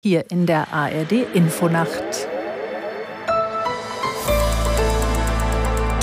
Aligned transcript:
Hier 0.00 0.30
in 0.30 0.46
der 0.46 0.72
ARD 0.72 1.10
Infonacht. 1.34 2.28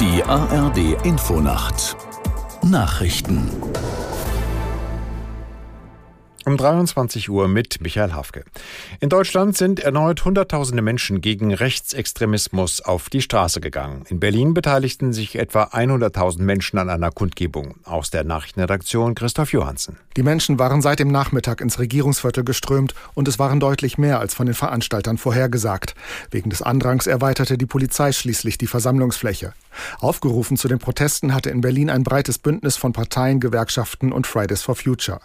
Die 0.02 0.22
ARD 0.22 1.06
Infonacht 1.06 1.96
Nachrichten 2.62 3.50
um 6.46 6.58
23 6.58 7.30
Uhr 7.30 7.48
mit 7.48 7.82
Michael 7.82 8.14
Hafke. 8.14 8.44
In 9.00 9.10
Deutschland 9.10 9.58
sind 9.58 9.80
erneut 9.80 10.24
Hunderttausende 10.26 10.82
Menschen 10.82 11.22
gegen 11.22 11.54
Rechtsextremismus 11.54 12.82
auf 12.82 13.10
die 13.10 13.22
Straße 13.22 13.62
gegangen. 13.62 14.04
In 14.10 14.20
Berlin 14.20 14.54
beteiligten 14.54 15.14
sich 15.14 15.36
etwa 15.36 15.64
100.000 15.64 16.42
Menschen 16.42 16.78
an 16.78 16.90
einer 16.90 17.12
Kundgebung. 17.12 17.76
Aus 17.84 18.10
der 18.10 18.24
Nachrichtenredaktion 18.24 19.16
Christoph 19.16 19.52
Johansen. 19.52 19.98
Die 20.18 20.24
Menschen 20.24 20.60
waren 20.60 20.82
seit 20.82 21.00
dem 21.00 21.10
Nachmittag 21.10 21.62
ins 21.62 21.80
Regierungsviertel 21.80 22.44
geströmt 22.44 22.94
und 23.14 23.28
es 23.28 23.40
waren 23.40 23.60
deutlich 23.60 23.98
mehr 23.98 24.20
als 24.20 24.34
von 24.34 24.46
den 24.46 24.56
Veranstaltern 24.56 25.18
vorhergesagt. 25.18 25.96
Wegen 26.32 26.50
des 26.50 26.62
Andrangs 26.62 27.08
erweiterte 27.08 27.58
die 27.58 27.66
Polizei 27.66 28.12
schließlich 28.12 28.58
die 28.58 28.68
Versammlungsfläche. 28.68 29.54
Aufgerufen 30.00 30.58
zu 30.58 30.68
den 30.68 30.80
Protesten 30.80 31.34
hatte 31.34 31.50
in 31.50 31.62
Berlin 31.62 31.90
ein 31.90 32.04
breites 32.04 32.38
Bündnis 32.38 32.78
von 32.78 32.94
Parteien, 32.94 33.40
Gewerkschaften 33.40 34.12
und 34.12 34.28
Fridays 34.28 34.62
for 34.62 34.76
Future. 34.76 35.20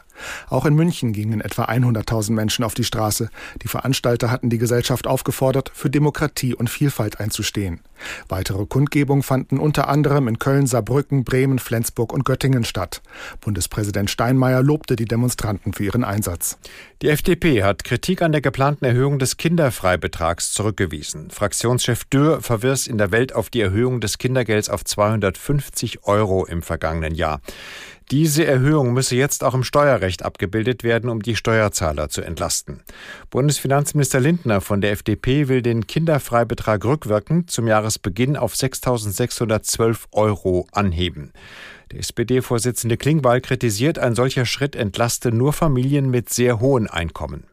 Auch 0.49 0.67
in 0.67 0.75
München 0.75 1.13
gingen 1.13 1.41
etwa 1.41 1.65
100.000 1.65 2.33
Menschen 2.33 2.65
auf 2.65 2.75
die 2.75 2.85
Straße. 2.85 3.31
Die 3.63 3.69
Veranstalter 3.69 4.31
hatten 4.31 4.51
die 4.51 4.59
Gesellschaft 4.59 5.07
aufgefordert, 5.07 5.71
für 5.75 5.91
Demokratie 5.91 6.55
und 6.55 6.71
Vielfalt 6.71 7.21
einzustehen. 7.21 7.81
Weitere 8.29 8.67
Kundgebungen 8.67 9.23
fanden 9.23 9.59
unter 9.59 9.89
anderem 9.89 10.29
in 10.29 10.39
Köln, 10.39 10.67
Saarbrücken, 10.67 11.25
Bremen, 11.25 11.59
Flensburg 11.59 12.13
und 12.13 12.25
Göttingen 12.25 12.65
statt. 12.65 13.03
Bundespräsident 13.41 14.11
Steinmeier 14.11 14.63
lobte 14.63 14.97
die 14.97 15.05
Demonstranten 15.05 15.73
für 15.73 15.85
ihren 15.85 16.05
Einsatz. 16.05 16.59
Die 17.03 17.09
FDP 17.09 17.63
hat 17.63 17.85
Kritik 17.85 18.23
an 18.23 18.33
der 18.33 18.41
geplanten 18.41 18.85
Erhöhung 18.85 19.19
des 19.19 19.37
Kinderfreibetrags 19.37 20.53
zurückgewiesen. 20.53 21.31
Fraktionschef 21.31 22.05
Dürr 22.05 22.43
verwirs 22.43 22.87
in 22.87 22.99
der 22.99 23.11
Welt 23.11 23.35
auf 23.35 23.51
die 23.51 23.61
Erhöhung 23.61 24.01
des 24.01 24.19
Kindergelds 24.19 24.69
auf 24.69 24.85
250 24.85 26.05
Euro 26.05 26.45
im 26.45 26.63
vergangenen 26.63 27.15
Jahr. 27.15 27.41
Diese 28.11 28.45
Erhöhung 28.45 28.93
müsse 28.93 29.15
jetzt 29.15 29.45
auch 29.45 29.55
im 29.55 29.63
Steuerrecht 29.63 30.25
abgebildet 30.25 30.83
werden, 30.83 31.09
um 31.09 31.23
die 31.23 31.37
Steuerzahler 31.37 32.09
zu 32.09 32.23
entlasten. 32.23 32.83
Bundesfinanzminister 33.31 34.19
Lindner 34.19 34.61
von 34.61 34.81
der 34.81 34.91
FDP 34.91 35.47
will 35.47 35.63
den 35.63 35.87
Kinderfreibetrag 35.87 36.85
rückwirkend 36.85 37.53
zum 37.53 37.69
Jahresbeginn 37.69 38.37
auf 38.37 38.55
6.612 38.55 40.07
Euro 40.11 40.67
anheben. 40.73 41.33
Der 41.93 42.01
SPD-Vorsitzende 42.01 42.97
Klingbeil 42.97 43.41
kritisiert, 43.41 44.01
ein 44.01 44.17
solcher 44.17 44.45
Schritt 44.45 44.75
entlaste 44.75 45.31
nur 45.31 45.53
Familien 45.53 46.11
mit 46.11 46.31
sehr 46.31 46.59
hohen 46.59 46.89
Einkommen. 46.89 47.45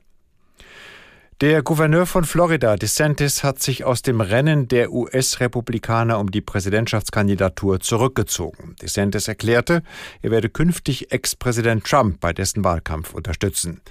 Der 1.39 1.61
Gouverneur 1.61 2.07
von 2.07 2.23
Florida, 2.23 2.77
DeSantis, 2.77 3.43
hat 3.43 3.61
sich 3.61 3.83
aus 3.83 4.01
dem 4.01 4.21
Rennen 4.21 4.67
der 4.67 4.91
US-Republikaner 4.91 6.17
um 6.17 6.31
die 6.31 6.41
Präsidentschaftskandidatur 6.41 7.79
zurückgezogen. 7.79 8.75
DeSantis 8.81 9.27
erklärte, 9.27 9.83
er 10.23 10.31
werde 10.31 10.49
künftig 10.49 11.11
Ex-Präsident 11.11 11.83
Trump 11.83 12.19
bei 12.21 12.33
dessen 12.33 12.63
Wahlkampf 12.63 13.13
unterstützen. 13.13 13.81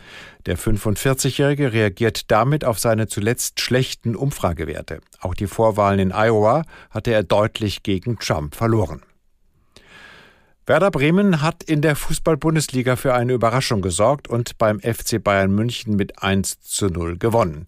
Der 0.46 0.58
45-Jährige 0.58 1.72
reagiert 1.72 2.32
damit 2.32 2.64
auf 2.64 2.80
seine 2.80 3.06
zuletzt 3.06 3.60
schlechten 3.60 4.16
Umfragewerte. 4.16 4.98
Auch 5.20 5.34
die 5.34 5.46
Vorwahlen 5.46 6.00
in 6.00 6.10
Iowa 6.10 6.64
hatte 6.90 7.12
er 7.12 7.22
deutlich 7.22 7.84
gegen 7.84 8.18
Trump 8.18 8.56
verloren. 8.56 9.02
Werder 10.68 10.90
Bremen 10.90 11.42
hat 11.42 11.62
in 11.62 11.80
der 11.80 11.94
Fußball-Bundesliga 11.94 12.96
für 12.96 13.14
eine 13.14 13.34
Überraschung 13.34 13.82
gesorgt 13.82 14.26
und 14.26 14.58
beim 14.58 14.80
FC 14.80 15.22
Bayern 15.22 15.52
München 15.52 15.94
mit 15.94 16.24
1 16.24 16.60
zu 16.60 16.88
0 16.88 17.18
gewonnen. 17.18 17.66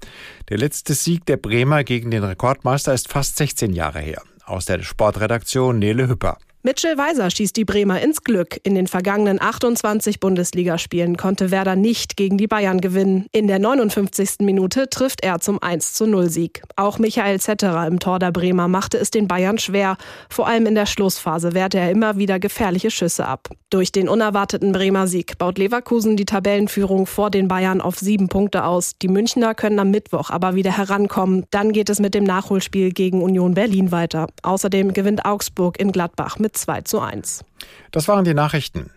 Der 0.49 0.59
letzte 0.59 0.95
Sieg 0.95 1.25
der 1.27 1.37
Bremer 1.37 1.85
gegen 1.85 2.11
den 2.11 2.25
Rekordmeister 2.25 2.93
ist 2.93 3.09
fast 3.09 3.37
16 3.37 3.73
Jahre 3.73 4.01
her. 4.01 4.21
Aus 4.45 4.65
der 4.65 4.83
Sportredaktion 4.83 5.79
Nele 5.79 6.09
Hüpper. 6.09 6.39
Mitchell 6.65 6.99
Weiser 6.99 7.31
schießt 7.31 7.57
die 7.57 7.65
Bremer 7.65 8.01
ins 8.01 8.25
Glück. 8.25 8.59
In 8.65 8.75
den 8.75 8.89
vergangenen 8.89 9.41
28 9.41 10.19
Bundesligaspielen 10.19 11.17
konnte 11.17 11.53
Werder 11.53 11.77
nicht 11.77 12.17
gegen 12.17 12.37
die 12.37 12.49
Bayern 12.49 12.81
gewinnen. 12.81 13.27
In 13.31 13.47
der 13.47 13.61
59. 13.61 14.41
Minute 14.41 14.91
trifft 14.91 15.23
er 15.23 15.39
zum 15.39 15.63
1 15.63 15.95
zu 15.95 16.09
0 16.09 16.29
Sieg. 16.31 16.63
Auch 16.75 16.99
Michael 16.99 17.39
Zetterer 17.39 17.87
im 17.87 18.01
Tor 18.01 18.19
der 18.19 18.33
Bremer 18.33 18.67
machte 18.67 18.99
es 18.99 19.13
den 19.13 19.29
Bayern 19.29 19.59
schwer. 19.59 19.97
Vor 20.29 20.49
allem 20.49 20.67
in 20.67 20.75
der 20.75 20.87
Schlussphase 20.87 21.55
wehrte 21.55 21.79
er 21.79 21.93
immer 21.93 22.17
wieder 22.17 22.41
gefährliche 22.41 22.91
Schüsse 22.91 23.27
ab. 23.27 23.49
Durch 23.71 23.93
den 23.93 24.09
unerwarteten 24.09 24.73
Bremer 24.73 25.07
Sieg 25.07 25.39
baut 25.39 25.59
Leverkusen 25.59 26.17
die 26.17 26.25
Tabellenführung 26.25 27.07
vor 27.07 27.31
den 27.31 27.47
Bayern 27.47 27.81
auf 27.81 27.99
sieben 27.99 28.29
Punkte 28.29 28.65
aus. 28.65 28.99
Die 29.01 29.09
Münchner 29.09 29.55
können 29.55 29.79
am 29.79 29.93
Mittwoch 29.93 30.31
aber 30.31 30.57
wieder 30.57 30.77
herankommen. 30.77 31.45
Dann 31.51 31.73
geht 31.73 31.89
es 31.89 32.01
mit 32.01 32.15
dem 32.15 32.25
Nachholspiel 32.25 32.91
gegen 32.91 33.23
Union 33.23 33.55
Berlin 33.55 33.93
weiter. 33.93 34.27
Außerdem 34.43 34.93
gewinnt 34.93 35.25
Augsburg 35.25 35.79
in 35.79 35.93
Gladbach 35.93 36.39
mit 36.39 36.48
mit 36.49 36.57
2 36.57 36.81
zu 36.81 37.01
1. 37.01 37.45
Das 37.91 38.09
waren 38.09 38.25
die 38.25 38.33
Nachrichten. 38.33 38.91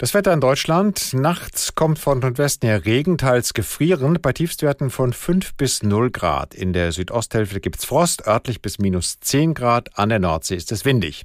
Das 0.00 0.14
Wetter 0.14 0.32
in 0.32 0.40
Deutschland. 0.40 1.12
Nachts 1.12 1.74
kommt 1.74 1.98
von 1.98 2.20
Nordwesten 2.20 2.66
her 2.66 2.86
Regen, 2.86 3.18
teils 3.18 3.52
gefrierend, 3.52 4.22
bei 4.22 4.32
Tiefstwerten 4.32 4.88
von 4.88 5.12
5 5.12 5.56
bis 5.56 5.82
0 5.82 6.10
Grad. 6.10 6.54
In 6.54 6.72
der 6.72 6.92
Südosthälfte 6.92 7.60
gibt 7.60 7.80
es 7.80 7.84
Frost, 7.84 8.26
örtlich 8.26 8.62
bis 8.62 8.78
minus 8.78 9.20
10 9.20 9.52
Grad. 9.52 9.98
An 9.98 10.08
der 10.08 10.18
Nordsee 10.18 10.56
ist 10.56 10.72
es 10.72 10.86
windig. 10.86 11.24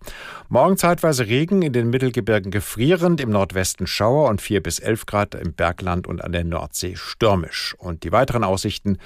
Morgen 0.50 0.76
zeitweise 0.76 1.26
Regen, 1.26 1.62
in 1.62 1.72
den 1.72 1.90
Mittelgebirgen 1.90 2.52
gefrierend, 2.52 3.22
im 3.22 3.30
Nordwesten 3.30 3.88
Schauer 3.88 4.28
und 4.28 4.42
4 4.42 4.62
bis 4.62 4.80
11 4.80 5.06
Grad 5.06 5.36
im 5.36 5.54
Bergland 5.54 6.06
und 6.06 6.22
an 6.22 6.34
der 6.34 6.44
Nordsee 6.44 6.98
stürmisch. 6.98 7.76
Und 7.78 8.04
die 8.04 8.12
weiteren 8.12 8.44
Aussichten. 8.44 8.98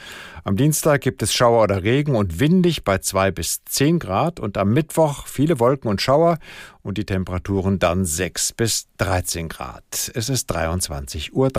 Am 0.43 0.57
Dienstag 0.57 1.01
gibt 1.01 1.21
es 1.21 1.31
Schauer 1.31 1.61
oder 1.61 1.83
Regen 1.83 2.15
und 2.15 2.39
windig 2.39 2.83
bei 2.83 2.97
2 2.97 3.29
bis 3.29 3.63
10 3.65 3.99
Grad 3.99 4.39
und 4.39 4.57
am 4.57 4.73
Mittwoch 4.73 5.27
viele 5.27 5.59
Wolken 5.59 5.91
und 5.91 6.01
Schauer 6.01 6.39
und 6.83 6.97
die 6.97 7.05
Temperaturen 7.05 7.79
dann 7.79 8.05
6 8.05 8.53
bis 8.53 8.87
13 8.97 9.49
Grad. 9.49 10.11
Es 10.13 10.29
ist 10.29 10.51
23.03 10.51 11.31
Uhr. 11.31 11.49